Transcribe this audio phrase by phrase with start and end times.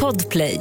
[0.00, 0.60] Podplay.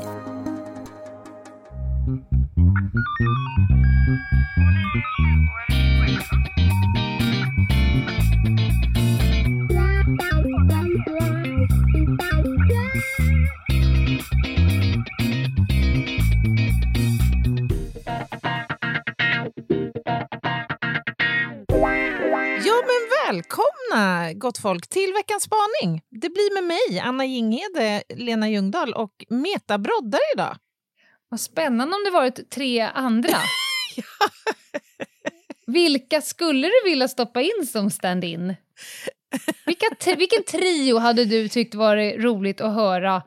[23.33, 26.01] Välkomna gott folk till veckans spaning.
[26.23, 30.57] Det blir med mig, Anna Jinghede, Lena Ljungdahl och Meta Broddar idag.
[31.29, 33.37] Vad spännande om det varit tre andra.
[35.67, 38.55] Vilka skulle du vilja stoppa in som stand-in?
[40.17, 43.23] Vilken trio hade du tyckt varit roligt att höra?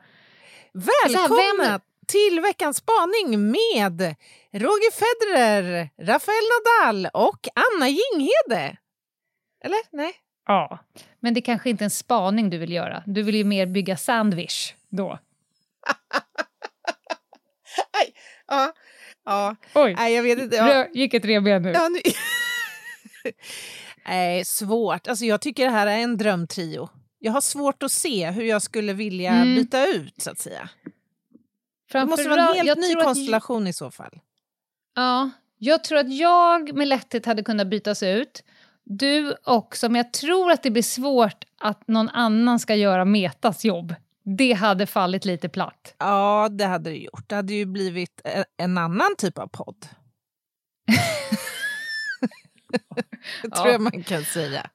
[0.73, 4.15] Välkomna vem- till veckans spaning med
[4.51, 8.77] Roger Federer, Rafael Nadal och Anna Jinghede.
[9.63, 9.79] Eller?
[9.91, 10.13] Nej?
[10.47, 10.79] Ja.
[11.19, 13.03] Men det kanske inte är en spaning du vill göra.
[13.05, 15.09] Du vill ju mer bygga sandwich då.
[17.93, 18.13] Aj,
[18.47, 18.73] ja,
[19.25, 19.55] ja.
[19.75, 20.55] Oj, Nej, jag vet inte.
[20.55, 20.67] Ja.
[20.67, 21.71] Rö- gick ett revben nu.
[21.71, 21.99] Ja, nu...
[24.07, 25.07] Nej, svårt.
[25.07, 26.89] Alltså, jag tycker det här är en drömtrio.
[27.19, 29.55] Jag har svårt att se hur jag skulle vilja Mm.
[29.55, 30.69] byta ut, så att säga.
[31.91, 34.19] Det måste vara en helt ny tror att- konstellation i så fall.
[34.95, 38.43] Ja, jag tror att jag med lätthet hade kunnat bytas ut.
[38.89, 43.65] Du också, men jag tror att det blir svårt att någon annan ska göra Metas
[43.65, 43.95] jobb.
[44.23, 45.95] Det hade fallit lite platt.
[45.97, 47.23] Ja, det hade det gjort.
[47.29, 49.85] Det hade ju blivit e- en annan typ av podd.
[53.41, 53.71] det tror Ja.
[53.71, 54.69] jag man kan säga.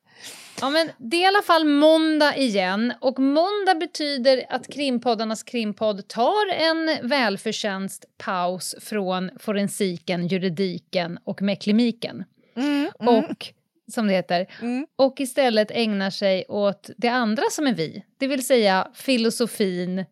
[0.60, 6.08] Ja, men det är i alla fall måndag igen och måndag betyder att krimpoddarnas krimpodd
[6.08, 12.24] tar en välförtjänst paus från forensiken, juridiken och meklimiken.
[12.56, 13.52] Mm, Och,
[13.92, 14.86] som det heter, mm.
[14.96, 20.04] och istället ägnar sig åt det andra som är vi, det vill säga filosofin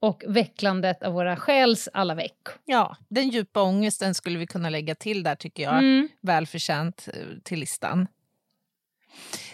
[0.00, 2.38] och vecklandet av våra själs alla veck.
[2.64, 5.78] Ja, den djupa ångesten skulle vi kunna lägga till där, tycker jag.
[5.78, 6.08] Mm.
[6.22, 7.14] Välförtjänt eh,
[7.44, 8.06] till listan.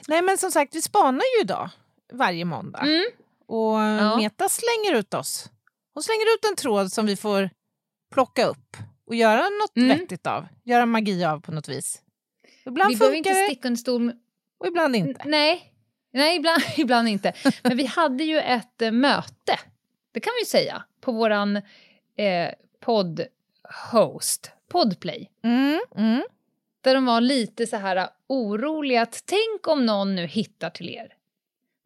[0.09, 1.71] Nej, men som sagt, vi spanar ju idag,
[2.13, 2.79] varje måndag.
[2.81, 3.05] Mm.
[3.47, 4.17] Och Ja.
[4.17, 5.51] Meta slänger ut oss.
[5.95, 7.51] Hon slänger ut en tråd som vi får
[8.15, 8.77] plocka upp
[9.07, 9.89] och göra något Mm.
[9.99, 10.47] vettigt av.
[10.65, 12.02] Göra magi av på något vis.
[12.67, 14.13] Ibland Vi behöver inte sticka under stol
[14.59, 15.23] och ibland inte.
[15.25, 15.73] Nej,
[16.13, 17.33] Nej ibland, ibland inte.
[17.63, 19.59] Men vi hade ju ett eh, möte,
[20.13, 21.57] det kan vi säga, på våran
[22.17, 22.51] eh,
[22.81, 25.31] podd-host, Podplay.
[25.45, 26.23] Mm, mm.
[26.81, 31.09] Där de var lite så här oroliga att tänk om någon nu hittar till er.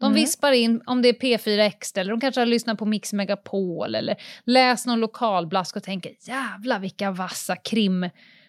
[0.00, 0.14] De Mm.
[0.14, 3.94] vispar in om det är P4 Extra eller de kanske har lyssnat på Mix Megapol
[3.94, 7.56] eller läst någon lokalblask och tänker jävla vilka vassa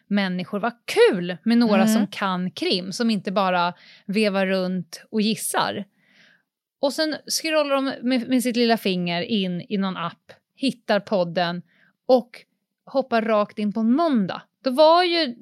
[0.08, 1.88] krimmänniskor, vad kul med några Mm.
[1.88, 3.74] som kan krim, som inte bara
[4.06, 5.86] vevar runt och gissar.
[6.80, 11.62] Och sen scrollar de med, med sitt lilla finger in i någon app, hittar podden
[12.06, 12.42] och
[12.86, 14.42] hoppar rakt in på en måndag.
[14.64, 15.36] Då var ju,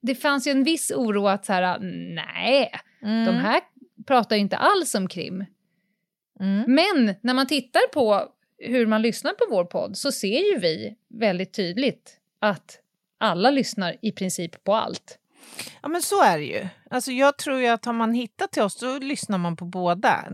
[0.00, 1.78] det fanns ju en viss oro att så här,
[2.14, 2.70] nej,
[3.02, 3.24] Mm.
[3.26, 3.60] de här
[4.06, 5.44] pratar ju inte alls om krim.
[6.40, 6.74] Mm.
[6.74, 8.28] Men när man tittar på
[8.58, 12.78] hur man lyssnar på vår podd så ser ju vi väldigt tydligt att
[13.18, 15.18] alla lyssnar i princip på allt.
[15.82, 16.68] Ja, men så är det ju.
[16.90, 20.24] Alltså, jag tror ju att har man hittat till oss, då lyssnar man på båda.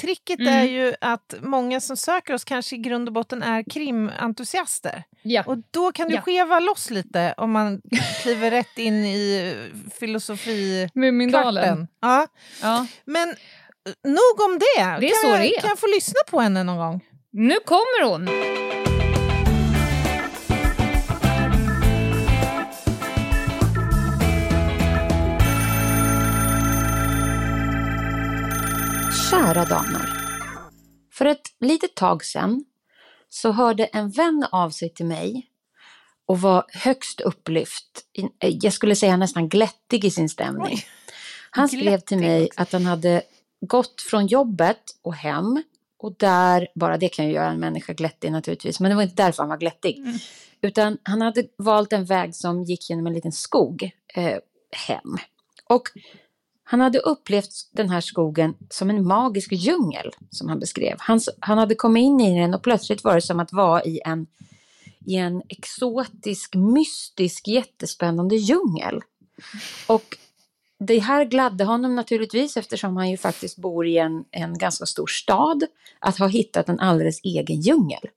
[0.00, 0.54] Tricket Mm.
[0.54, 5.02] är ju att många som söker oss kanske i grund och botten är krimentusiaster.
[5.22, 5.42] Ja.
[5.46, 6.20] Och då kan du Ja.
[6.20, 7.82] skeva loss lite om man
[8.22, 9.54] kliver rätt in i
[10.00, 11.00] filosofikvarten.
[11.00, 11.88] Mumindalen.
[12.00, 12.26] Ja.
[12.62, 12.86] Ja.
[13.04, 13.34] Men eh,
[14.04, 14.82] nog om det.
[14.82, 15.60] Det är kan, så jag, det är.
[15.60, 17.00] kan jag få lyssna på henne någon gång?
[17.30, 18.28] Nu kommer hon!
[29.34, 30.08] Kära damer.
[31.12, 32.64] För ett litet tag sedan
[33.28, 35.46] så hörde en vän av sig till mig
[36.26, 38.04] och var högst upplyft.
[38.12, 40.78] I- Jag skulle säga nästan glättig i sin stämning.
[41.50, 43.22] Han skrev till mig att han hade
[43.60, 45.62] gått från jobbet och hem
[45.98, 49.22] och där, bara det kan ju göra en människa glättig naturligtvis, men det var inte
[49.22, 49.98] därför han var glättig.
[49.98, 50.18] Mm.
[50.60, 54.38] Utan han hade valt en väg som gick genom en liten skog eh,
[54.86, 55.16] hem.
[55.68, 55.82] Och
[56.64, 60.96] han hade upplevt den här skogen som en magisk djungel, som han beskrev.
[60.98, 64.00] Han, han hade kommit in i den och plötsligt var det som att vara i
[64.04, 64.26] en,
[65.06, 69.00] i en exotisk, mystisk, jättespännande djungel.
[69.86, 70.16] Och
[70.78, 75.06] det här gladde honom naturligtvis eftersom han ju faktiskt bor i en, en ganska stor
[75.06, 75.64] stad,
[75.98, 78.08] att ha hittat en alldeles egen djungel.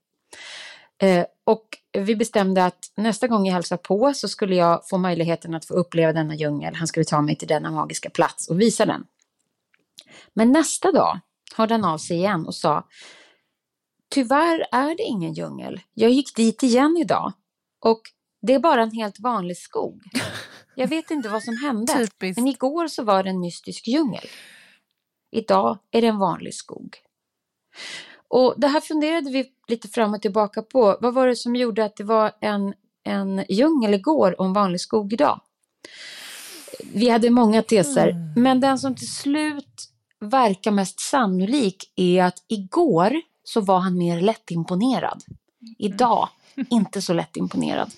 [0.98, 5.54] Eh, och vi bestämde att nästa gång jag hälsar på så skulle jag få möjligheten
[5.54, 6.74] att få uppleva denna djungel.
[6.74, 9.04] Han skulle ta mig till denna magiska plats och visa den.
[10.34, 11.20] Men nästa dag
[11.56, 12.86] hörde han av sig igen och sa
[14.10, 15.80] tyvärr är det ingen djungel.
[15.94, 17.32] Jag gick dit igen idag
[17.80, 18.00] och
[18.42, 20.02] det är bara en helt vanlig skog.
[20.74, 22.38] Jag vet inte vad som hände, Typiskt.
[22.38, 24.24] men igår så var det en mystisk djungel.
[25.30, 26.96] Idag är det en vanlig skog.
[28.28, 30.98] Och det här funderade vi lite fram och tillbaka på.
[31.00, 34.80] Vad var det som gjorde att det var en, en djungel igår och en vanlig
[34.80, 35.40] skog idag?
[36.94, 38.42] Vi hade många teser, Mm.
[38.42, 39.88] men den som till slut
[40.20, 43.12] verkar mest sannolik är att igår
[43.44, 45.22] så var han mer lättimponerad.
[45.78, 46.28] Idag
[46.70, 47.90] inte så lättimponerad.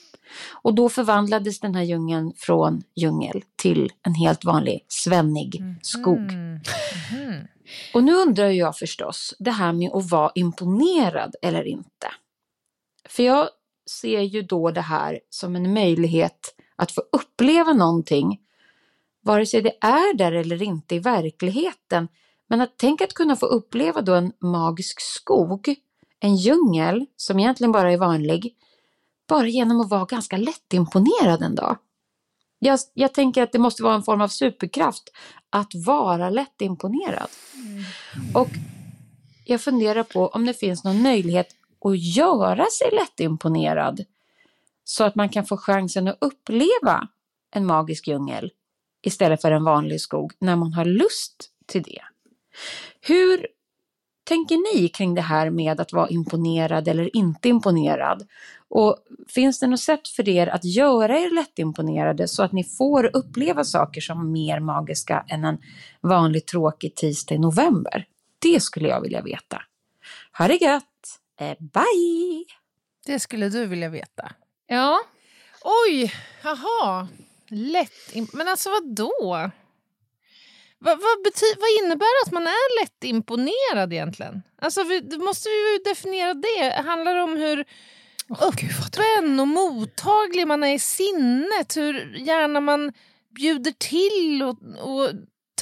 [0.52, 6.32] Och då förvandlades den här djungeln från djungel till en helt vanlig svennig skog.
[6.32, 6.60] Mm.
[7.12, 7.46] Mhm.
[7.94, 12.12] Och nu undrar jag förstås det här med att vara imponerad eller inte.
[13.08, 13.48] För jag
[13.90, 18.40] ser ju då det här som en möjlighet att få uppleva någonting,
[19.22, 22.08] vare sig det är där eller inte i verkligheten.
[22.48, 25.74] Men att tänka att kunna få uppleva då en magisk skog,
[26.20, 28.54] en djungel som egentligen bara är vanlig,
[29.30, 31.78] bara genom att vara ganska lättimponerad en dag.
[32.58, 35.02] Jag, jag tänker att det måste vara en form av superkraft
[35.50, 37.28] att vara lättimponerad.
[38.34, 38.48] Och
[39.44, 41.46] jag funderar på om det finns någon möjlighet
[41.84, 44.04] att göra sig lättimponerad
[44.84, 47.08] så att man kan få chansen att uppleva
[47.54, 48.50] en magisk djungel
[49.02, 52.02] istället för en vanlig skog när man har lust till det.
[53.00, 53.46] Hur
[54.24, 58.26] tänker ni kring det här med att vara imponerad eller inte imponerad?
[58.68, 58.96] Och
[59.28, 63.64] finns det något sätt för er att göra er lättimponerade så att ni får uppleva
[63.64, 65.58] saker som mer magiska än en
[66.00, 68.06] vanlig tråkig tisdag i november?
[68.38, 69.62] Det skulle jag vilja veta.
[70.38, 70.84] Ha det gött!
[71.40, 72.44] Eh, bye!
[73.06, 74.32] Det skulle du vilja veta.
[74.66, 75.00] Ja,
[75.62, 76.12] Oj,
[76.42, 77.08] jaha.
[77.48, 79.50] Lätt Men alltså vad då?
[80.80, 84.42] Vad, vad, bety- vad innebär det att man är lätt imponerad egentligen?
[84.62, 86.82] Alltså vi, då måste vi ju definiera det.
[86.86, 87.64] Handlar det om hur
[88.30, 91.76] öppen och mottaglig man är i sinnet?
[91.76, 92.92] Hur gärna man
[93.36, 94.58] bjuder till och,
[94.90, 95.10] och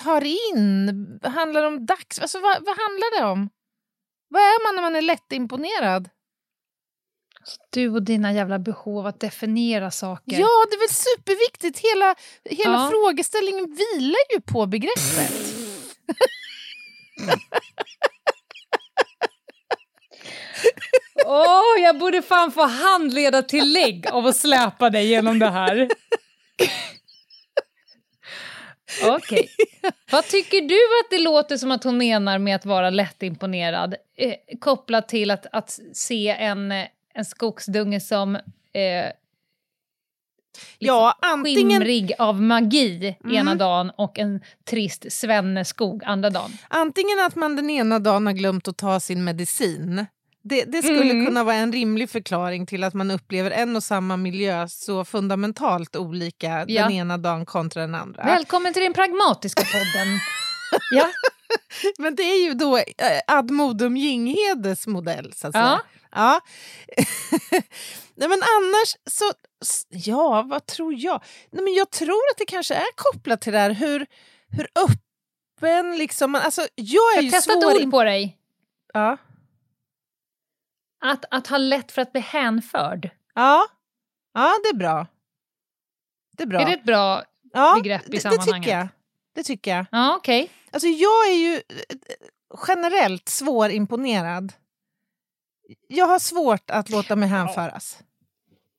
[0.05, 1.21] tar in?
[1.23, 2.19] Handlar det om dags...
[2.19, 3.51] Alltså vad, vad handlar det om?
[4.29, 6.09] Vad är man när man är lätt imponerad?
[7.71, 10.39] Du och dina jävla behov att definiera saker.
[10.41, 11.79] Ja, det är väl superviktigt.
[11.79, 12.15] Hela,
[12.45, 12.91] hela Ja.
[12.91, 15.33] frågeställningen vilar ju på begreppet.
[21.27, 25.89] Åh, jag borde fan få handleda tillägg av att släpa dig genom det här.
[29.05, 29.49] Okej.
[30.13, 30.75] Vad tycker du
[31.05, 33.95] att det låter som att hon menar med att vara lättimponerad?
[34.17, 38.43] Eh, kopplat till att, att se en, eh, en skogsdunge som eh,
[40.79, 43.59] ja, antingen, skimrig av magi ena Mm.
[43.59, 44.41] dagen och en
[44.71, 46.51] trist svenneskog andra dagen.
[46.69, 50.07] antingen att man den ena dagen har glömt att ta sin medicin.
[50.43, 51.27] Det, det skulle Mm.
[51.27, 55.97] kunna vara en rimlig förklaring till att man upplever en och samma miljö så fundamentalt
[55.97, 56.83] olika Ja.
[56.83, 58.25] den ena dagen kontra den andra.
[58.25, 60.09] Välkommen till den pragmatiska podden.
[60.91, 61.07] ja.
[61.99, 62.85] Men det är ju då eh,
[63.27, 65.61] ad modum Jinghedes modell, så att Ja.
[65.61, 65.81] säga.
[66.11, 66.41] Ja.
[68.15, 69.25] Nej, men annars så...
[69.89, 71.23] Ja, vad tror jag?
[71.51, 74.07] Nej, men jag tror att det kanske är kopplat till det här hur,
[74.49, 76.35] hur öppen liksom...
[76.35, 78.39] Alltså, jag är Jag ju testar ett ord på dig.
[78.93, 79.17] Ja.
[81.01, 83.11] Att, att ha lätt för att bli hänförd.
[83.35, 83.67] Ja.
[84.35, 85.07] ja, det är bra.
[86.37, 86.61] Det är bra.
[86.61, 87.23] Är det ett bra...
[87.53, 88.63] ja, begrepp i det, det sammanhanget?
[88.65, 88.89] tycker jag.
[89.35, 89.87] Det tycker jag.
[89.91, 90.51] Ja, okej.
[90.71, 91.97] Alltså, jag är ju eh,
[92.69, 94.53] generellt svårimponerad.
[95.89, 97.99] Jag har svårt att låta mig hänföras.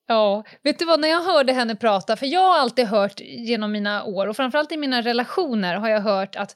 [0.07, 3.71] Ja, vet du vad, när jag hörde henne prata, för jag har alltid hört genom
[3.71, 6.55] mina år och framförallt i mina relationer har jag hört att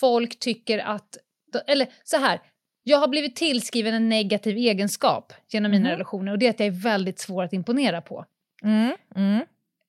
[0.00, 1.16] folk tycker att,
[1.66, 2.40] eller så här,
[2.82, 5.92] jag har blivit tillskriven en negativ egenskap genom mina Mhm.
[5.92, 8.24] relationer och det är att jag är väldigt svår att imponera på.
[8.62, 9.44] Mm, mm.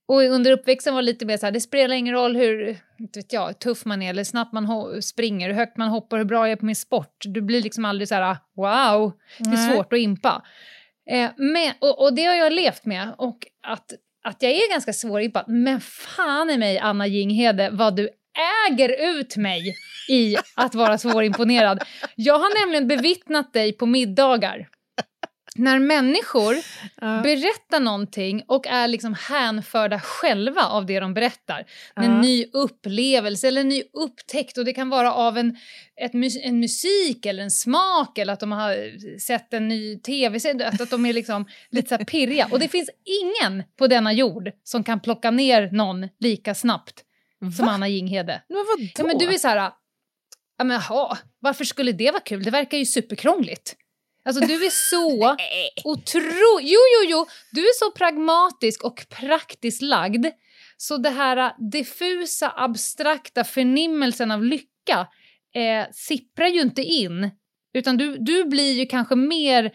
[0.10, 3.20] Och under uppväxten var det lite mer så här, det spelar ingen roll hur inte
[3.20, 6.48] vet jag, tuff man är, eller snabbt man springer, hur högt man hoppar, hur bra
[6.48, 7.24] jag är på min sport.
[7.26, 9.74] Du blir liksom aldrig så här, wow, det är Nej.
[9.74, 10.44] svårt att impa.
[11.10, 13.14] Eh, men, och, och det har jag levt med.
[13.18, 13.38] Och
[13.68, 15.44] att, att jag är ganska svår att impa.
[15.48, 18.10] Men fan i mig, Anna Jinghede, vad du
[18.70, 19.76] äger ut mig
[20.10, 21.84] i att vara svårimponerad.
[22.16, 24.68] Jag har nämligen bevittnat dig på middagar.
[25.60, 26.56] När människor
[27.02, 27.22] Ja.
[27.24, 31.66] berättar någonting och är liksom hänförda själva av det de berättar.
[31.96, 32.04] Ja.
[32.04, 35.58] En ny upplevelse eller en ny upptäckt och det kan vara av en,
[36.02, 36.14] ett,
[36.44, 40.90] en musik eller en smak eller att de har sett en ny tv-serie, att, att
[40.90, 42.48] de är liksom lite så pirriga.
[42.52, 47.04] Och det finns ingen på denna jord som kan plocka ner någon lika snabbt
[47.40, 47.72] som Va?
[47.72, 48.42] Anna Jinghede.
[48.50, 48.90] Men vadå?
[48.98, 49.72] Ja, men du är så här,
[50.58, 52.44] ja men jaha, varför skulle det vara kul?
[52.44, 53.76] Det verkar ju superkrångligt.
[54.26, 55.38] Alltså du är så
[55.84, 56.60] otro...
[56.62, 57.26] Jo, jo, jo.
[57.52, 60.26] Du är så pragmatisk och praktiskt lagd.
[60.78, 65.08] Så det här äh, diffusa, abstrakta förnimmelsen av lycka
[65.56, 67.32] eh, sipprar ju inte in.
[67.74, 69.72] Utan du, du blir ju kanske mer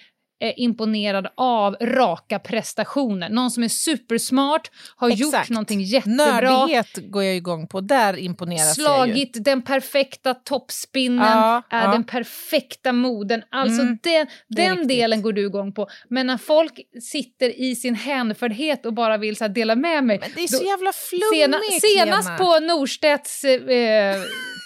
[0.56, 3.28] imponerad av raka prestationer.
[3.28, 5.20] Någon som är supersmart, har Exakt.
[5.22, 6.40] gjort någonting jättebra.
[6.40, 7.80] Nördighet går jag igång på.
[7.80, 9.12] Där imponeras jag ju.
[9.14, 11.90] Slagit den perfekta toppspinnen, Ja, är ja.
[11.92, 13.42] den perfekta moden.
[13.50, 15.88] Alltså Mm, den, den delen går du igång på.
[16.08, 20.18] Men när folk sitter i sin hänfördhet och bara vill så dela med mig.
[20.20, 22.38] Men det är så Då- jävla Sena, flummigt, senast Lena.
[22.38, 24.16] på Norstedts eh,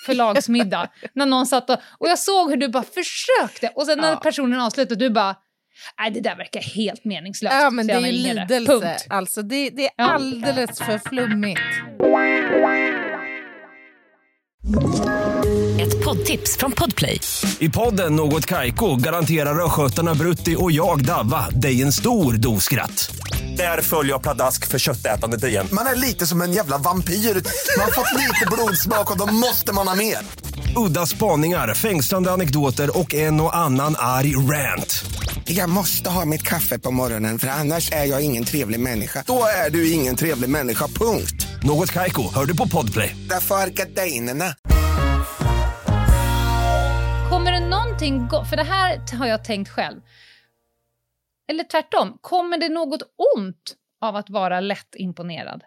[0.06, 4.10] förlagsmiddag, när någon satt och, och jag såg hur du bara försökte och sen när
[4.10, 4.16] Ja.
[4.16, 5.36] personen avslutade, du bara
[6.00, 7.54] Nej, det där verkar helt meningslöst.
[7.60, 8.72] Ja, men det är ju lidelse.
[8.72, 9.06] Punkt.
[9.08, 10.04] Alltså, det, det är Ja.
[10.04, 11.60] alldeles för flummigt.
[15.80, 17.20] Ett poddtips från Podplay.
[17.58, 23.10] I podden Något Kaiko garanterar östgötarna Brutti och jag, Davva, dig en stor dos skratt.
[23.56, 25.66] Där följer jag pladask för köttätandet igen.
[25.72, 27.12] Man är lite som en jävla vampyr.
[27.14, 30.18] Man har fått lite blodsmak och då måste man ha mer.
[30.76, 35.04] Udda spaningar, fängslande anekdoter och en och annan arg rant.
[35.50, 39.24] Jag måste ha mitt kaffe på morgonen för annars är jag ingen trevlig människa.
[39.26, 41.46] Då är du ingen trevlig människa, punkt.
[41.62, 43.16] Något Kaiko, hör du på Podplay.
[43.28, 44.44] Därför är gardinerna.
[47.30, 50.00] Kommer det någonting go- För det här har jag tänkt själv.
[51.50, 53.02] Eller tvärtom, kommer det något
[53.36, 55.62] ont av att vara lätt imponerad?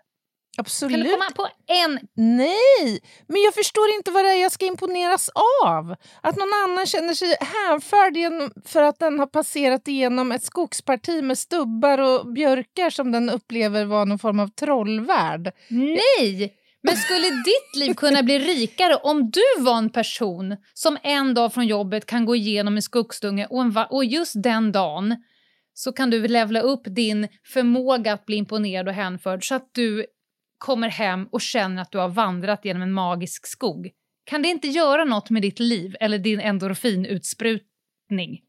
[0.56, 1.04] Kan Absolut.
[1.04, 2.00] du komma på en...
[2.14, 5.30] Nej, men jag förstår inte vad det är jag ska imponeras
[5.66, 5.96] av.
[6.22, 8.14] Att någon annan känner sig hänförd
[8.66, 13.86] för att den har passerat igenom ett skogsparti med stubbar och björkar som den upplever
[13.86, 15.52] var någon form av trollvärld.
[15.70, 16.58] Nej!
[16.84, 21.54] Men skulle ditt liv kunna bli rikare om du var en person som en dag
[21.54, 25.16] från jobbet kan gå igenom en skogsdunge och, en och just den dagen
[25.74, 30.06] så kan du levla upp din förmåga att bli imponerad och hänförd så att du
[30.62, 33.92] kommer hem och känner att du har vandrat genom en magisk skog.
[34.24, 38.42] Kan det inte göra något med ditt liv eller din endorfinutsprutning?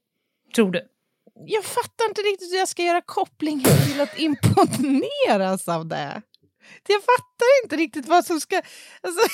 [0.55, 0.89] Tror du?
[1.47, 6.23] Jag fattar inte riktigt hur jag ska göra kopplingen till att imponeras av det.
[6.89, 8.57] Jag fattar inte riktigt vad som ska...
[9.01, 9.29] Alltså,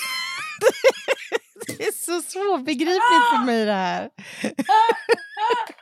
[1.66, 4.10] det är så svårbegripligt för mig det här.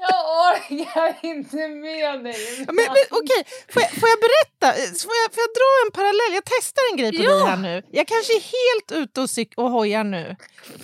[0.00, 2.64] Jag orkar inte med dig.
[2.66, 4.72] Men, men, okej, får, jag, får jag berätta?
[4.76, 6.32] Får jag, får jag dra en parallell?
[6.34, 7.30] Jag testar en grej på Ja.
[7.36, 7.82] dig här nu.
[7.90, 10.36] Jag kanske är helt ute och, cyk- och hojar nu.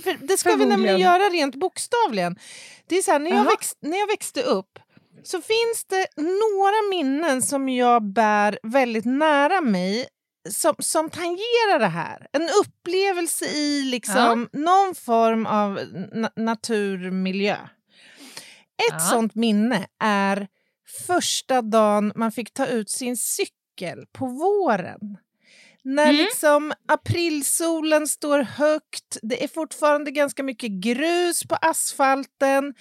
[0.05, 2.39] För det ska vi nämligen göra rent bokstavligen.
[2.87, 4.79] Det är så här, när, jag växt, när jag växte upp
[5.25, 10.07] så finns det några minnen som jag bär väldigt nära mig
[10.51, 12.27] som, som tangerar det här.
[12.33, 15.79] En upplevelse i liksom någon form av
[16.15, 17.57] na- naturmiljö.
[18.89, 18.99] Ett Ja.
[18.99, 20.49] sånt minne är
[21.07, 25.19] första dagen man fick ta ut sin cykel på våren.
[25.85, 26.17] När Mm.
[26.17, 32.75] liksom aprilsolen står högt, det är fortfarande ganska mycket grus på asfalten.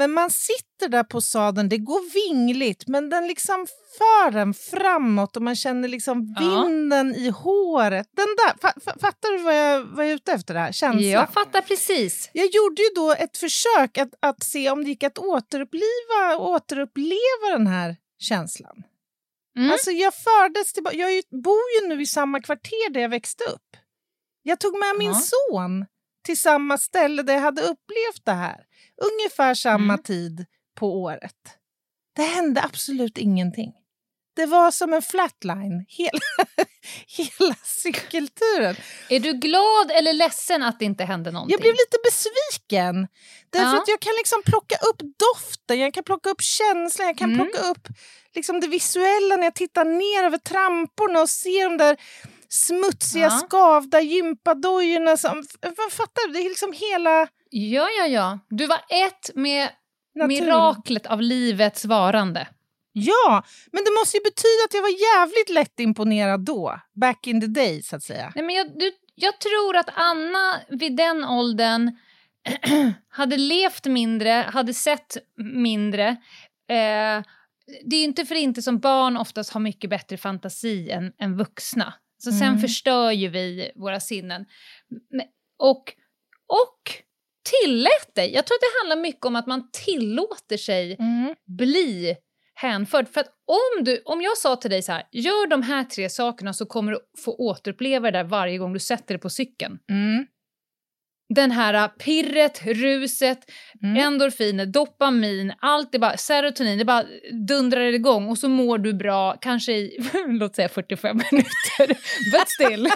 [0.00, 3.66] Men man sitter där på sadeln, det går vingligt men den liksom
[3.98, 6.62] för en framåt och man känner liksom Ja.
[6.64, 8.06] vinden i håret.
[8.16, 10.54] Den där, fa- fa- fattar du vad jag, är ute efter?
[10.54, 10.72] Det här?
[10.72, 11.02] Känslan.
[11.08, 12.30] Jag fattar precis.
[12.32, 17.50] Jag gjorde ju då ett försök att, att se om det gick att återuppliva, återuppleva
[17.52, 18.82] den här känslan.
[19.56, 19.70] Mm.
[19.72, 20.96] Alltså jag fördes tillbaka.
[20.96, 23.76] Jag ju, bor ju nu i samma kvarter där jag växte upp.
[24.42, 25.14] Jag tog med min Ja.
[25.20, 25.86] son
[26.24, 28.64] till samma ställe där jag hade upplevt det här.
[29.04, 30.02] Ungefär samma Mm.
[30.02, 30.46] tid
[30.78, 31.36] på året.
[32.16, 33.72] Det hände absolut ingenting.
[34.36, 36.10] Det var som en flatline, hela,
[37.16, 38.76] hela cykelturen.
[39.08, 41.52] Är du glad eller ledsen att det inte hände någonting?
[41.52, 43.08] Jag blev lite besviken.
[43.50, 43.82] Därför Ja.
[43.82, 47.46] att jag kan liksom plocka upp doften, jag kan plocka upp känslan, jag kan Mm.
[47.46, 47.88] plocka upp
[48.34, 51.96] liksom det visuella när jag tittar ner över tramporna och ser de där
[52.52, 53.30] smutsiga, Ja.
[53.30, 55.16] skavda gympadojorna.
[55.16, 55.42] Som,
[55.90, 56.32] fattar du?
[56.32, 58.38] Det är liksom hela Ja, ja, ja.
[58.48, 59.68] Du var ett med
[60.14, 60.28] naturen.
[60.44, 62.48] miraklet av livets varande.
[62.92, 63.42] Ja,
[63.72, 66.80] men det måste ju betyda att jag var jävligt lätt imponerad då.
[67.00, 68.32] Back in the day, så att säga.
[68.34, 71.96] Nej, men jag, du, jag tror att Anna vid den åldern
[73.08, 75.16] hade levt mindre, hade sett
[75.54, 76.08] mindre.
[76.68, 77.22] Eh,
[77.84, 81.94] det är inte för inte som barn oftast har mycket bättre fantasi än, än vuxna.
[82.22, 82.60] Så sen Mm.
[82.60, 84.46] förstör ju vi våra sinnen.
[85.58, 85.94] Och,
[86.46, 86.90] och
[87.62, 88.32] tillät dig.
[88.34, 90.96] Jag tror att det handlar mycket om att man tillåter sig
[91.58, 92.16] bli
[92.54, 93.08] hänförd.
[93.08, 96.08] För att om, du, om jag sa till dig så här, gör de här tre
[96.10, 99.78] sakerna så kommer du få återuppleva det där varje gång du sätter dig på cykeln.
[99.90, 100.26] Mm.
[101.34, 103.38] Den här pirret, ruset,
[103.82, 103.96] Mm.
[103.96, 107.04] endorfiner, dopamin, allt är bara serotonin, det bara
[107.48, 111.86] dundrar igång och så mår du bra, kanske i, låt säga 45 minuter.
[112.32, 112.88] But still,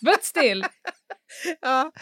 [0.00, 0.64] but still.
[1.60, 1.92] Ja.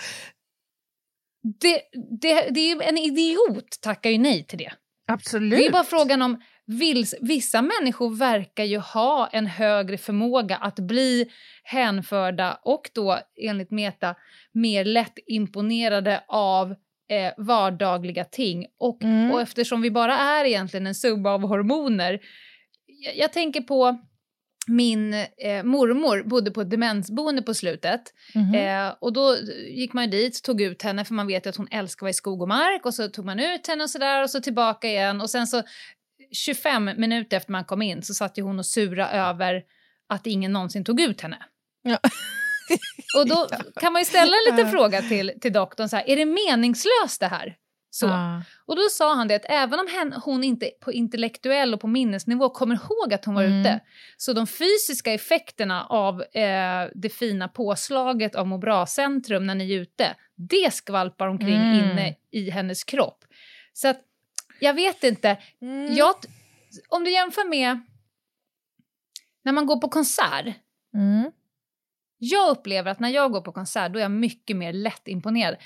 [1.60, 1.80] Det,
[2.20, 4.72] det, det är ju en idiot tackar ju nej till det.
[5.06, 5.58] Absolut.
[5.58, 6.42] Det är bara frågan om
[6.78, 11.30] vils, vissa människor verkar ju ha en högre förmåga att bli
[11.62, 14.14] hänförda och då enligt Meta
[14.52, 16.70] mer lätt imponerade av
[17.10, 18.66] eh, vardagliga ting.
[18.78, 19.30] Och, Mm.
[19.32, 22.20] och eftersom vi bara är egentligen en summa av hormoner.
[22.86, 23.98] Jag, jag tänker på
[24.66, 28.02] min eh, mormor bodde på ett demensboende på slutet.
[28.34, 28.54] Mhm.
[28.54, 29.36] Eh, och då
[29.68, 32.14] gick man dit, tog ut henne för man vet att hon älskar att vara i
[32.14, 35.20] skog och mark och så tog man ut henne och sådär och så tillbaka igen
[35.20, 35.62] och sen så
[36.32, 39.62] 25 minuter efter man kom in så satt ju hon och sura över
[40.08, 41.38] att ingen någonsin tog ut henne.
[41.82, 41.98] Ja.
[43.16, 43.48] Och då
[43.80, 47.20] kan man ju ställa en liten fråga till, till doktorn så här, är det meningslöst
[47.20, 47.56] det här?
[47.90, 48.06] Så.
[48.06, 48.42] Ja.
[48.66, 51.86] Och då sa han det att även om hen, hon inte på intellektuell och på
[51.86, 53.60] minnesnivå kommer ihåg att hon var Mm.
[53.60, 53.80] ute,
[54.16, 59.80] så de fysiska effekterna av eh, det fina påslaget av må bra-centrum när ni är
[59.80, 61.90] ute, det skvalpar omkring Mm.
[61.90, 63.24] inne i hennes kropp.
[63.72, 64.00] Så att,
[64.62, 65.36] jag vet inte.
[65.60, 65.94] Mm.
[65.94, 66.14] Jag,
[66.88, 67.80] om du jämför med
[69.44, 70.46] när man går på konsert,
[70.94, 71.30] Mm.
[72.18, 75.56] jag upplever att när jag går på konsert då är jag mycket mer lättimponerad.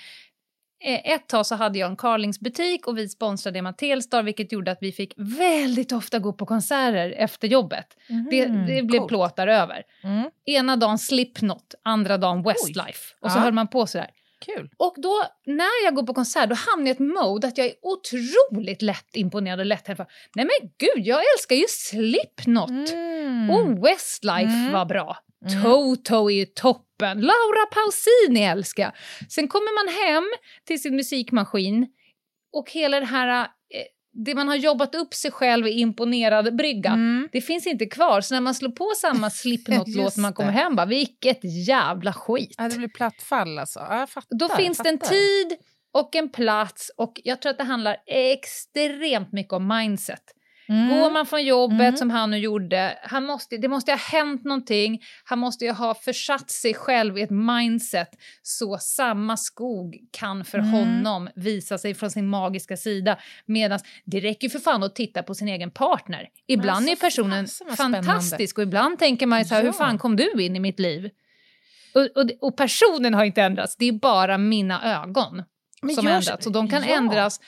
[0.85, 4.71] Eh, Ett tag så hade jag en Carlings-butik och vi sponsrade med Telstar vilket gjorde
[4.71, 7.97] att vi fick väldigt ofta gå på konserter efter jobbet.
[8.31, 8.67] Det, Mhm.
[8.67, 9.09] det blev Coolt.
[9.09, 9.83] plåtar över.
[10.03, 10.31] Mm.
[10.45, 13.15] Ena dagen Slipknot, andra dagen Westlife.
[13.21, 13.43] Och så Ja.
[13.43, 14.11] höll man på sådär.
[14.45, 14.71] Kul.
[14.77, 17.67] Och då, när jag går på konsert, då hamnar jag i ett mode att jag
[17.67, 20.07] är otroligt lätt imponerad och lätt hänförd.
[20.35, 22.71] Nej men gud, jag älskar ju Slipknot!
[22.93, 23.51] Mm.
[23.51, 24.73] Och Westlife Mm.
[24.73, 25.17] var bra.
[25.51, 25.63] Mm.
[25.63, 27.21] Toto är ju toppen.
[27.21, 28.93] Laura Pausini älskar jag.
[29.33, 30.25] Sen kommer man hem
[30.67, 31.87] till sin musikmaskin
[32.53, 33.49] och hela det här,
[34.25, 37.29] det man har jobbat upp sig själv i imponerad brygga, Mm.
[37.33, 38.21] det finns inte kvar.
[38.21, 42.55] Så när man slår på samma Slipknot-låt när man kommer hem, bara vilket jävla skit.
[42.59, 43.79] Ja, det blir platt fall alltså.
[43.81, 44.37] Ja, fattar.
[44.39, 45.59] Då finns det en tid
[45.93, 50.23] och en plats och jag tror att det handlar extremt mycket om mindset.
[50.69, 50.89] Mm.
[50.89, 51.97] Går man från jobbet Mm.
[51.97, 55.95] som han nu gjorde, han måste, det måste ha hänt någonting, han måste ju ha
[55.95, 58.09] försatt sig själv i ett mindset
[58.43, 60.71] så samma skog kan för Mm.
[60.71, 63.19] honom visa sig från sin magiska sida.
[63.47, 66.29] Medan det räcker ju för fan att titta på sin egen partner.
[66.47, 69.67] Ibland Alltså, är personen fantastisk och ibland tänker man ju så här, Ja.
[69.67, 71.11] hur fan kom du in i mitt liv?
[71.95, 75.43] Och, och, och personen har inte ändrats, det är bara mina ögon
[75.83, 76.47] Men som ändrats.
[76.47, 76.97] Och de kan ja.
[76.97, 77.41] ändras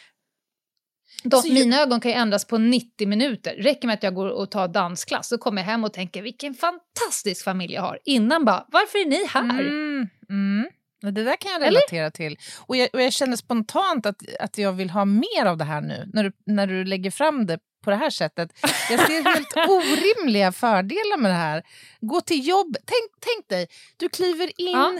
[1.24, 3.54] de, Så ju- mina ögon kan ju ändras på 90 minuter.
[3.54, 6.54] Räcker med att jag går och tar dansklass så kommer jag hem och tänker vilken
[6.54, 7.98] fantastisk familj jag har.
[8.04, 9.60] Innan bara, varför är ni här?
[9.60, 10.68] Mm, mm.
[11.02, 11.70] Det där kan jag Eller?
[11.70, 12.36] relatera till.
[12.66, 15.80] Och jag, och jag känner spontant att, att jag vill ha mer av det här
[15.80, 18.50] nu, när du, när du lägger fram det på det här sättet.
[18.90, 21.62] Jag ser helt orimliga fördelar med det här.
[22.00, 22.76] Gå till jobb.
[22.86, 24.92] Tänk, tänk dig, du kliver in Ja.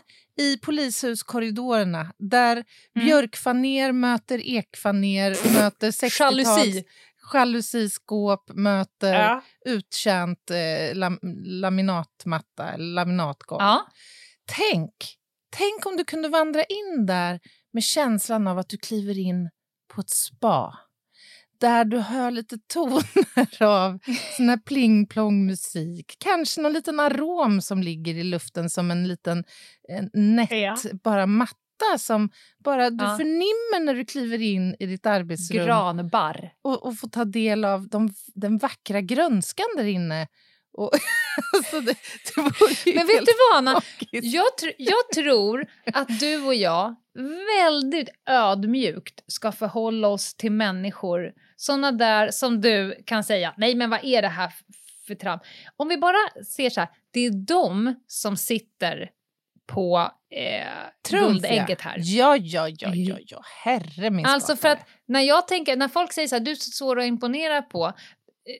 [0.44, 2.52] i polishuskorridorerna där
[2.96, 3.06] Mm.
[3.06, 6.18] björkfaner möter ekfaner, möter 60-tals...
[6.48, 6.84] Jalusi.
[7.34, 9.42] Jalusiskåp möter Ja.
[9.64, 13.62] uttjänt eh, lam, laminatmatta eller laminatgolv.
[13.62, 13.86] ja.
[14.46, 14.92] Tänk,
[15.56, 17.40] tänk om du kunde vandra in där
[17.72, 19.50] med känslan av att du kliver in
[19.94, 20.78] på ett spa.
[21.61, 23.99] Där du hör lite toner av
[24.37, 26.16] sån här pling-plong-musik.
[26.18, 29.44] Kanske någon liten arom som ligger i luften som en liten
[29.88, 30.77] en nätt, Ja.
[31.05, 31.55] bara matta
[31.99, 32.31] som
[32.64, 33.16] bara du Ja.
[33.16, 36.53] förnimmer när du kliver in i ditt arbetsrum Granbarr.
[36.62, 40.27] och, och få ta del av de, den vackra grönskan där inne.
[41.54, 41.94] Alltså det,
[42.35, 43.83] det Men vet du vad, Anna?
[44.11, 46.94] Jag, tr- jag tror att du och jag
[47.62, 53.90] väldigt ödmjukt ska förhålla oss till människor såna där som du kan säga, nej men
[53.90, 54.52] vad är det här
[55.07, 55.38] för tram?
[55.76, 59.11] Om vi bara ser så här, det är de som sitter
[59.66, 60.66] på eh,
[61.11, 61.96] guldägget här.
[61.98, 63.42] Ja, ja, ja, ja, ja.
[63.64, 64.72] herre min Alltså för skapare.
[64.72, 67.62] att när jag tänker, när folk säger så här, du är så svår att imponera
[67.62, 67.92] på.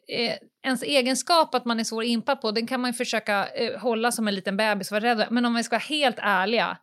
[0.09, 0.35] Eh,
[0.67, 4.13] ens egenskap att man är svår att impa på, den kan man försöka eh, hålla
[4.13, 6.77] som en liten bebis och vara rädd Men om vi ska vara helt ärliga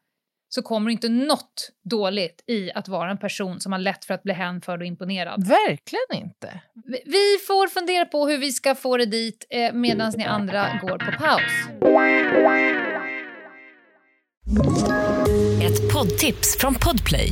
[0.50, 4.24] så kommer inte något dåligt i att vara en person som har lätt för att
[4.24, 5.48] bli hänförd och imponerad.
[5.48, 6.62] Verkligen inte.
[6.86, 10.80] Vi- Vi får fundera på hur vi ska få det dit eh, medan ni andra
[10.82, 11.42] går på paus.
[15.64, 17.32] Ett poddtips från Podplay.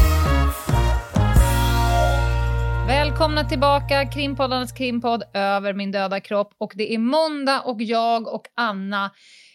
[2.91, 6.53] Välkomna tillbaka, krimpoddarnas krimpodd Över min döda kropp.
[6.57, 9.11] Och det är måndag och jag och Anna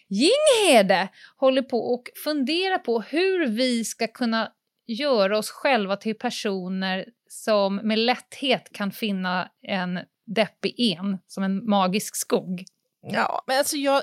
[0.09, 4.51] Jinghede håller på och funderar på hur vi ska kunna
[4.87, 11.69] göra oss själva till personer som med lätthet kan finna en deppig en, som en
[11.69, 12.63] magisk skog.
[13.01, 14.01] Ja, men alltså jag,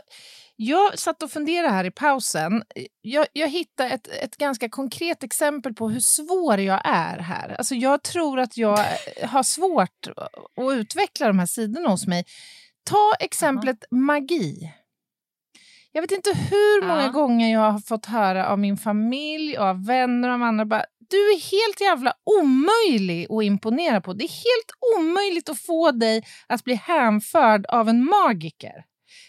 [0.57, 2.63] jag satt och funderade här i pausen.
[3.01, 7.55] Jag, jag hittade ett, ett ganska konkret exempel på hur svår jag är här.
[7.59, 8.79] Alltså jag tror att jag
[9.23, 10.07] har svårt
[10.57, 12.25] att utveckla de här sidorna hos mig.
[12.91, 14.73] Ta exemplet magi.
[15.93, 17.09] Jag vet inte hur många Ja.
[17.09, 20.85] gånger jag har fått höra av min familj, och av vänner och av andra bara,
[21.11, 24.13] du är helt jävla omöjlig att imponera på.
[24.13, 28.85] Det är helt omöjligt att få dig att bli hänförd av en magiker.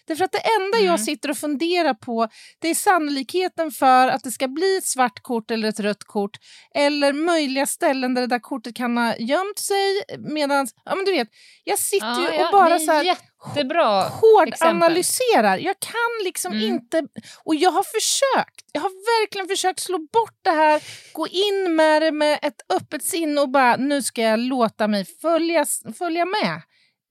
[0.08, 2.28] Därför att det enda jag sitter och funderar på
[2.60, 6.38] det är sannolikheten för att det ska bli ett svart kort eller ett rött kort
[6.76, 10.04] eller möjliga ställen där det där kortet kan ha gömt sig.
[10.20, 11.28] Medan, ja men du vet,
[11.64, 14.76] jag sitter Ja, ju och ja, bara så här jättebra hård exempel.
[14.84, 15.58] analyserar.
[15.58, 16.66] Jag kan liksom Mm.
[16.66, 17.04] inte...
[17.44, 18.62] Och jag har försökt.
[18.72, 23.04] Jag har verkligen försökt slå bort det här, gå in med det med ett öppet
[23.04, 25.66] sinne och bara nu ska jag låta mig följa,
[25.98, 26.62] följa med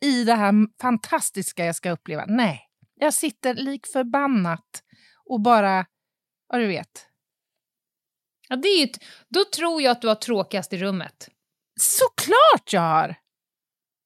[0.05, 0.53] i det här
[0.83, 2.25] fantastiska jag ska uppleva.
[2.29, 2.61] Nej,
[3.05, 4.83] jag sitter lik förbannat
[5.25, 5.87] och bara...
[6.53, 7.07] Ja, du vet.
[8.49, 11.29] Ja, det är ett, då tror jag att du har tråkigast i rummet.
[11.81, 13.15] Såklart jag har!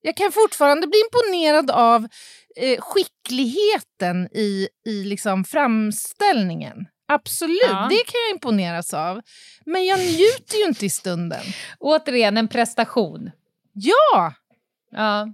[0.01, 2.09] Jag kan fortfarande bli imponerad av
[2.57, 6.87] eh, skickligheten i, i liksom framställningen.
[7.09, 7.87] Absolut, Ja.
[7.91, 9.21] det kan jag imponeras av.
[9.67, 11.43] Men jag njuter ju inte i stunden.
[11.79, 13.31] Återigen, en prestation.
[13.73, 14.35] Ja,
[14.91, 15.33] Ja,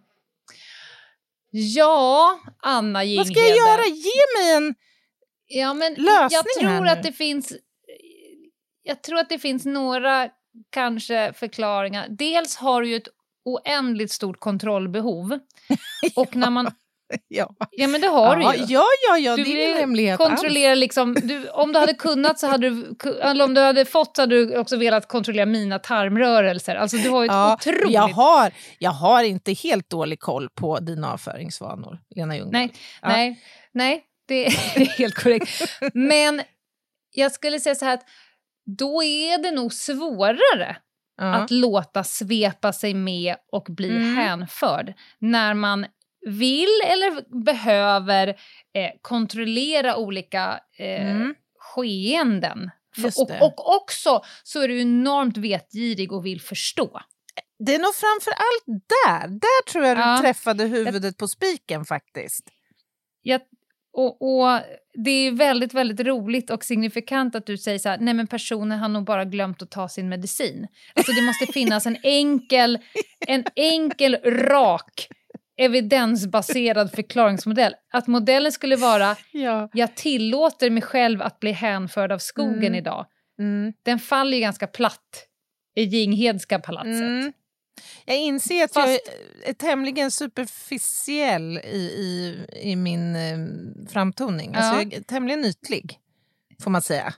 [1.57, 3.19] ja Anna Jinghede.
[3.19, 3.85] vad ska jag göra?
[3.87, 4.75] Ge mig en...
[5.47, 6.90] Ja, men Lösning jag här tror nu.
[6.90, 7.53] att det finns...
[8.83, 10.29] Jag tror att det finns några
[10.71, 12.07] kanske förklaringar.
[12.09, 13.09] Dels har du ju ett
[13.45, 15.38] oändligt stort kontrollbehov.
[16.17, 16.71] Och när man...
[17.29, 18.64] Ja, Ja, men det har ja, du ju.
[18.75, 22.38] ja, ja, ja Du det är ingen hemlighet kontrollera liksom, du, om du hade kunnat
[22.38, 25.79] så hade du, eller om du hade fått så hade du också velat kontrollera mina
[25.79, 26.77] tarmrörelser.
[26.77, 27.90] Alltså du har ett Ja, otroligt...
[27.95, 32.53] jag, har, jag har inte helt dålig koll på dina avföringsvanor, Lena Ljungdahl.
[32.53, 33.09] Nej, Ja.
[33.09, 33.40] nej,
[33.73, 34.51] nej, det är
[34.99, 35.62] helt korrekt.
[35.95, 36.43] Men
[37.11, 38.05] jag skulle säga så här att
[38.79, 40.77] då är det nog svårare
[41.17, 41.25] Ja.
[41.35, 44.17] att låta svepa sig med och bli Mm.
[44.17, 45.87] hänförd när man
[46.27, 51.35] vill eller behöver eh, kontrollera olika eh, Mm.
[51.59, 52.71] skeenden.
[53.19, 57.01] Och, och också så är du enormt vetgirig och vill förstå.
[57.59, 58.65] Det är nog framför allt
[59.05, 59.29] där.
[59.29, 60.17] Där tror jag Ja.
[60.17, 62.49] du träffade huvudet på spiken faktiskt.
[63.23, 63.41] Jag,
[63.93, 64.61] och, och
[65.05, 68.79] det är väldigt, väldigt roligt och signifikant att du säger så här, nej men personen
[68.79, 70.67] har nog bara glömt att ta sin medicin.
[70.95, 72.79] Alltså det måste finnas en enkel,
[73.27, 75.09] en enkel, rak,
[75.57, 77.75] evidensbaserad förklaringsmodell.
[77.93, 79.69] Att modellen skulle vara, Ja.
[79.73, 82.75] jag tillåter mig själv att bli hänförd av skogen Mm.
[82.75, 83.07] idag.
[83.38, 83.73] Mm.
[83.83, 85.27] Den faller ju ganska platt
[85.77, 87.01] i Jinghedska palatset.
[87.01, 87.33] Mm.
[88.05, 93.38] Jag inser att Fast- jag är, tämligen superficiell i, i, i min eh,
[93.93, 94.55] framtoning.
[94.55, 94.83] Alltså Ja.
[94.83, 95.99] jag är tämligen ytlig,
[96.62, 97.14] får man säga.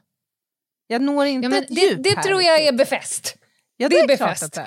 [0.86, 3.36] Jag når inte Ja, ett det djup det här tror jag är befäst.
[3.76, 4.58] ja, det det är är befäst.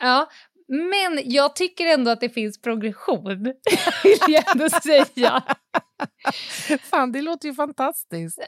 [0.00, 0.28] Ja,
[0.72, 3.28] men jag tycker ändå att det finns progression,
[4.02, 5.42] vill jag ändå säga.
[6.80, 8.38] Fan, det låter ju fantastiskt.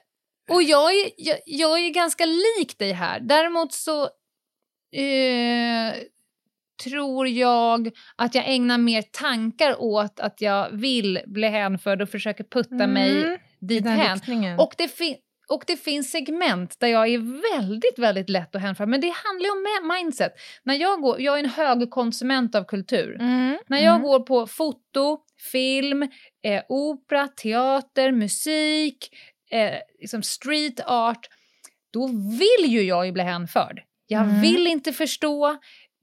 [0.51, 3.21] Och jag är, jag, jag är ganska lik dig här.
[3.21, 4.03] Däremot så
[4.97, 5.95] eh,
[6.85, 12.45] tror jag att jag ägnar mer tankar åt att jag vill bli hänförd och försöker
[12.45, 14.59] putta mig Mm, den dithän.
[14.59, 14.89] Och det,
[15.49, 18.87] och det finns segment där jag är väldigt, väldigt lätt att hänföra.
[18.87, 20.33] Men det handlar ju om mindset.
[20.63, 23.17] När jag, går, jag är en högkonsument av kultur.
[23.21, 24.03] Mm, När jag mm.
[24.03, 25.19] går på foto,
[25.53, 26.03] film,
[26.47, 29.09] eh, opera, teater, musik,
[29.51, 31.27] eh, liksom street art,
[31.93, 32.07] då
[32.39, 33.83] vill ju jag ju bli hänförd.
[34.07, 34.41] Jag Mm.
[34.41, 35.57] vill inte förstå,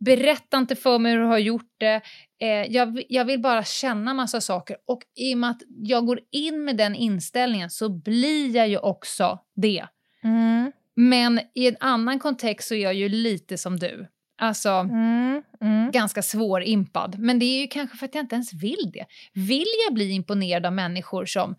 [0.05, 2.01] berätta inte för mig hur du har gjort det.
[2.41, 4.77] Eh, jag, jag vill bara känna massa saker.
[4.87, 8.77] Och i och med att jag går in med den inställningen så blir jag ju
[8.77, 9.85] också det.
[10.23, 14.07] Mm, Men i en annan kontext så är jag ju lite som du.
[14.37, 15.91] Alltså mm, mm.
[15.91, 17.19] ganska svårimpad.
[17.19, 19.05] Men det är ju kanske för att jag inte ens vill det.
[19.33, 21.55] Vill jag bli imponerad av människor som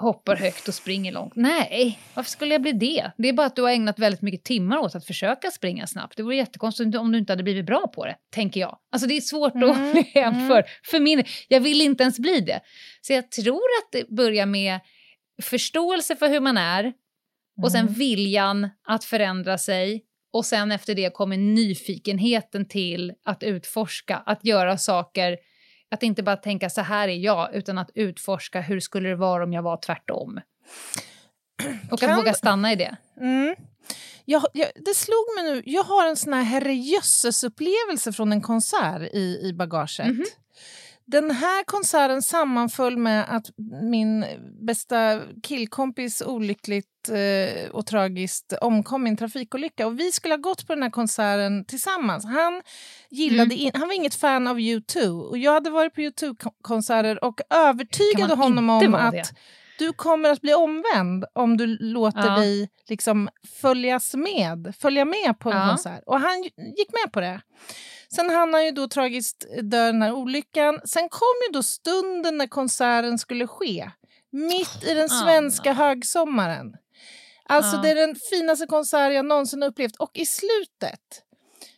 [0.00, 1.32] hoppar högt och springer långt.
[1.36, 3.10] Nej, varför skulle jag bli det?
[3.18, 6.16] Det är bara att du har ägnat väldigt mycket timmar åt att försöka springa snabbt.
[6.16, 8.78] Det vore jättekonstigt om du inte hade blivit bra på det, tänker jag.
[8.92, 10.64] Alltså det är svårt Mm, att bli jämförd.
[10.84, 12.60] För min, jag vill inte ens bli det.
[13.00, 14.80] Så jag tror att det börjar med
[15.42, 16.92] förståelse för hur man är
[17.62, 17.94] och sen Mm.
[17.94, 24.78] viljan att förändra sig och sen efter det kommer nyfikenheten till att utforska, att göra
[24.78, 25.36] saker,
[25.90, 29.44] att inte bara tänka så här är jag, utan att utforska hur skulle det vara
[29.44, 30.40] om jag var tvärtom.
[31.90, 32.96] Och Kan- att våga stanna i det.
[33.20, 33.54] Mm.
[34.24, 39.02] Jag, jag, det slog mig nu, jag har en sån här herrejösses-upplevelse från en konsert
[39.02, 40.06] i, i bagaget.
[40.06, 40.24] Mhm.
[41.10, 43.46] Den här konserten sammanföll med att
[43.82, 44.24] min
[44.66, 49.86] bästa killkompis olyckligt eh, och tragiskt omkom i en trafikolycka.
[49.86, 52.24] Och vi skulle ha gått på den här konserten tillsammans.
[52.24, 52.62] Han,
[53.10, 57.40] gillade in, han var inget fan av U2 och jag hade varit på U2-konserter och
[57.50, 59.24] övertygade honom om att det?
[59.78, 62.36] du kommer att bli omvänd om du låter Ja.
[62.36, 63.28] dig liksom
[63.60, 65.68] följas med, följa med på en Ja.
[65.68, 66.02] konsert.
[66.06, 66.42] Och han
[66.76, 67.40] gick med på det.
[68.14, 70.80] Sen hann han ju då tragiskt dö den här olyckan.
[70.84, 73.90] Sen kom ju då stunden när konserten skulle ske.
[74.32, 76.76] Mitt i den svenska högsommaren.
[77.44, 77.82] Alltså Ja.
[77.82, 79.96] det är den finaste konsert jag någonsin upplevt.
[79.96, 81.22] Och i slutet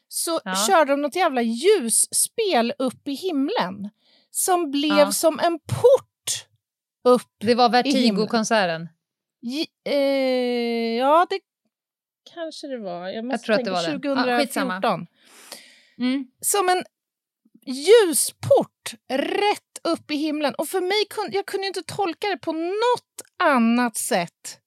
[0.08, 0.54] så Ja.
[0.68, 3.90] körde de något jävla ljusspel upp i himlen.
[4.30, 5.12] Som blev Ja.
[5.12, 6.46] som en port
[7.04, 7.68] upp Det var.
[7.68, 8.88] Vertigo-konserten.
[9.84, 9.94] Eh,
[10.98, 11.40] ja, det
[12.34, 13.08] kanske det var.
[13.08, 14.30] Jag, måste tror att det tänka, var det.
[14.32, 15.06] Ja, skitsamma.
[16.02, 16.08] 2014.
[16.08, 16.24] Mm.
[16.40, 16.84] Som en
[17.66, 20.54] ljusport rätt upp i himlen.
[20.54, 24.58] Och för mig kunde jag kunde inte tolka det på något annat sätt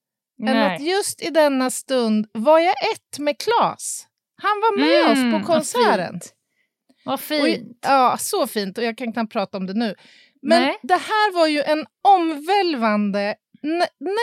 [0.42, 0.90] än att Nej.
[0.90, 4.08] just i denna stund var jag ett med Klas.
[4.42, 6.12] Han var med Mm, oss vad på konserten.
[6.14, 6.34] fint.
[7.06, 7.78] Vad Och, fint.
[7.82, 8.78] ja, så fint.
[8.78, 9.96] Och jag kan knappt prata om det nu.
[10.42, 10.80] Men Nej.
[10.84, 13.36] det här var ju en omvälvande,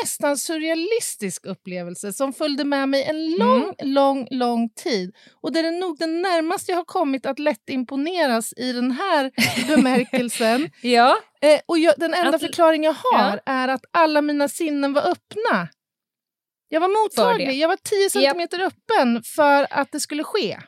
[0.03, 3.75] nästan surrealistisk upplevelse som följde med mig en lång, Mm.
[3.95, 5.15] lång, lång tid.
[5.43, 9.31] Och det är nog den närmaste jag har kommit att lätt imponeras i den här
[9.77, 10.71] bemärkelsen.
[10.83, 11.17] Ja.
[11.41, 13.53] Eh, och jag, den enda Att- förklaring jag har Ja.
[13.53, 15.69] är att alla mina sinnen var öppna.
[16.69, 20.59] Jag var mottaglig, jag var 10 centimeter öppen för att det skulle ske.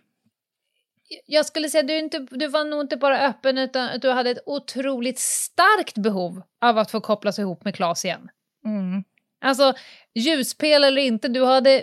[1.26, 4.10] Jag skulle säga att du, inte, du var nog inte bara öppen utan att du
[4.10, 8.28] hade ett otroligt starkt behov av att få kopplas ihop med Claes igen.
[8.66, 9.04] Mm.
[9.44, 9.74] Alltså
[10.14, 11.82] ljuspel eller inte, du hade...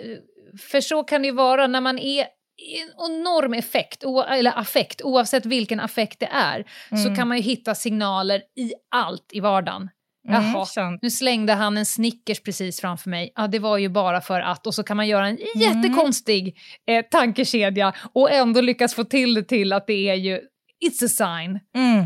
[0.70, 2.26] För så kan det ju vara när man är
[2.62, 7.16] i en enorm effekt, eller affekt, oavsett vilken affekt det är, så Mm.
[7.16, 9.90] kan man ju hitta signaler i allt i vardagen.
[10.28, 10.98] Mm, Jaha, sant.
[11.02, 13.32] nu slängde han en Snickers precis framför mig.
[13.34, 14.66] Ja, det var ju bara för att.
[14.66, 15.48] Och så kan man göra en Mm.
[15.82, 20.40] jättekonstig eh, tankekedja och ändå lyckas få till det till att det är ju
[20.84, 21.60] it's a sign.
[21.76, 22.04] Mm.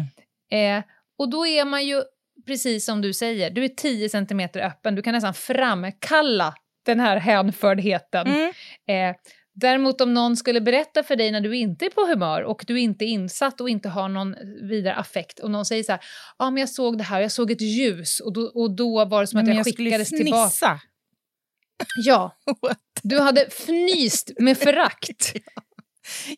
[0.78, 0.84] Eh,
[1.18, 2.02] och då är man ju,
[2.46, 4.94] precis som du säger, du är 10 centimeter öppen.
[4.94, 6.54] Du kan nästan framkalla
[6.86, 8.26] den här hänfördheten.
[8.26, 8.52] Mm.
[8.88, 9.16] Eh,
[9.54, 12.80] däremot om någon skulle berätta för dig när du inte är på humör och du
[12.80, 14.34] inte är insatt och inte har någon
[14.68, 16.00] vidare affekt och någon säger så här,
[16.38, 19.20] ja men jag såg det här, jag såg ett ljus och då, och då var
[19.20, 20.50] det som att jag, jag skickades tillbaka.
[20.50, 20.80] fnissa.
[21.96, 22.36] Ja,
[23.02, 25.34] du hade fnyst med förakt.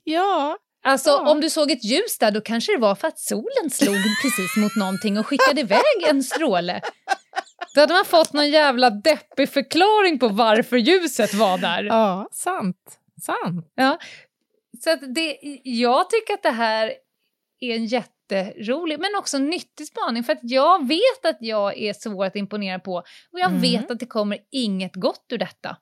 [0.05, 1.31] Ja, Alltså Ja.
[1.31, 4.57] om du såg ett ljus där då kanske det var för att solen slog precis
[4.57, 6.81] mot någonting och skickade iväg en stråle.
[7.74, 11.83] Då hade man fått någon jävla deppig förklaring på varför ljuset var där.
[11.85, 12.98] ja sant.
[13.22, 13.72] sant.
[13.74, 13.98] Ja.
[14.85, 16.92] Så att det, jag tycker att det här
[17.61, 22.24] är en jätterolig men också nyttig spaning för att jag vet att jag är svår
[22.24, 22.94] att imponera på
[23.33, 23.61] och jag Mm.
[23.62, 25.77] vet att det kommer inget gott ur detta.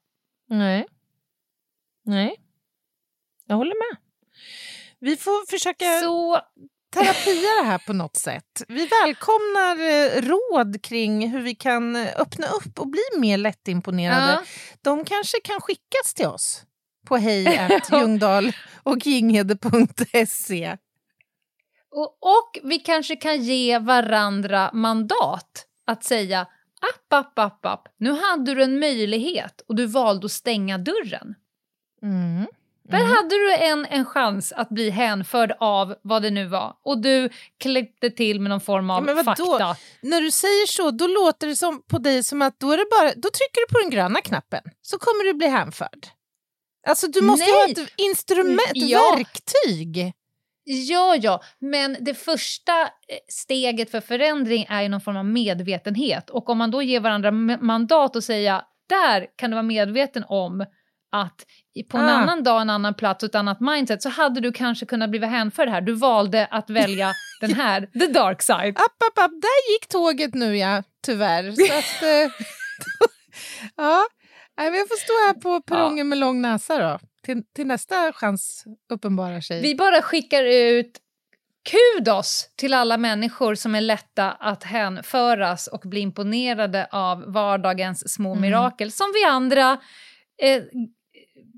[0.49, 0.87] Nej.
[2.05, 2.37] Nej.
[3.47, 3.99] Jag håller med.
[5.01, 6.41] Vi får försöka Så
[6.95, 8.63] terapia det här på något sätt.
[8.69, 14.33] Vi välkomnar eh, råd kring hur vi kan öppna upp och bli mer lättimponerade.
[14.33, 14.43] ja,
[14.83, 16.63] De kanske kan skickas till oss
[17.07, 20.77] på hej Ljungdahl och ginghede.se.
[21.91, 26.41] och, och vi kanske kan ge varandra mandat att säga
[26.81, 27.89] app, app, app, app.
[27.99, 31.35] Nu hade du en möjlighet och du valde att stänga dörren.
[32.03, 32.47] Mm.
[32.89, 36.99] Där hade du en, en chans att bli hänförd av vad det nu var och
[37.03, 37.29] du
[37.61, 39.77] klippte till med någon form av Ja, fakta.
[40.03, 42.87] När du säger så, då låter det som på dig som att då, är det
[42.91, 46.07] bara, då trycker du på den gröna knappen så kommer du bli hänförd.
[46.89, 47.73] Alltså du måste ju ha Nej.
[47.73, 49.17] ett instrument, ett Ja.
[49.17, 50.13] verktyg.
[50.65, 52.89] Ja, ja, men det första eh,
[53.29, 56.31] steget för förändring är ju någon form av medvetenhet.
[56.31, 60.67] Och om man då ger varandra mandat och säga där kan du vara medveten om
[61.13, 61.47] att
[61.83, 62.13] på en Ah.
[62.13, 65.27] annan dag, en annan plats och ett annat mindset så hade du kanske kunnat bli
[65.27, 65.81] hänförd här.
[65.81, 68.77] Du valde att välja den här, the dark side.
[68.79, 69.31] App, app, app.
[69.31, 70.83] Där gick tåget nu, ja.
[71.07, 71.53] Tyvärr.
[71.53, 72.33] Så att, eh,
[73.77, 74.07] ja.
[74.59, 76.99] Nej, men jag får stå här på perrongen med lång näsa då.
[77.25, 79.63] Till, till nästa chans uppenbarar sig.
[79.63, 80.99] Vi bara skickar ut
[81.71, 88.31] kudos till alla människor som är lätta att hänföras och bli imponerade av vardagens små
[88.31, 88.43] Mm.
[88.43, 89.73] mirakel som vi andra
[90.43, 90.63] eh,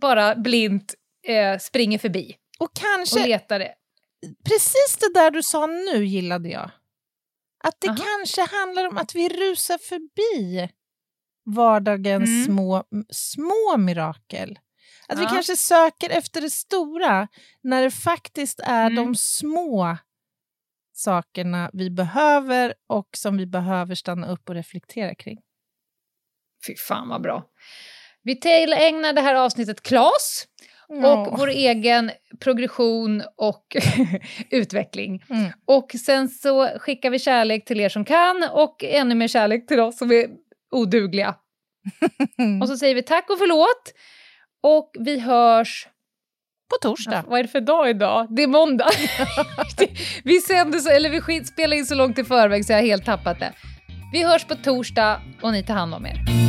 [0.00, 0.94] bara blint
[1.26, 3.74] eh, springer förbi och och kanske letar det.
[4.44, 6.70] precis det där du sa nu gillade jag.
[7.64, 7.96] Att det Aha.
[7.96, 10.68] kanske handlar om att vi rusar förbi
[11.44, 12.44] vardagens Mm.
[12.44, 14.58] små, små mirakel.
[15.08, 15.28] Att vi Ja.
[15.28, 17.28] kanske söker efter det stora
[17.62, 18.94] när det faktiskt är Mm.
[18.94, 19.96] de små
[20.92, 25.38] sakerna vi behöver och som vi behöver stanna upp och reflektera kring.
[26.66, 27.44] Fy fan vad bra.
[28.28, 30.46] Vi tillägnar det här avsnittet Klas
[30.88, 32.10] och vår egen
[32.40, 33.76] progression och
[34.50, 35.24] utveckling.
[35.30, 35.50] Mm.
[35.66, 39.80] Och sen så skickar vi kärlek till er som kan och ännu mer kärlek till
[39.80, 40.26] oss som är
[40.70, 41.34] odugliga.
[42.62, 43.92] Och så säger vi tack och förlåt.
[44.62, 45.88] Och vi hörs...
[46.70, 47.24] På torsdag.
[47.28, 48.26] Vad är det för dag idag?
[48.30, 48.88] Det är måndag.
[50.24, 53.04] vi sänder så, eller vi spelar in så långt i förväg så jag har helt
[53.04, 53.52] tappat det.
[54.12, 56.48] Vi hörs på torsdag och ni tar hand om er.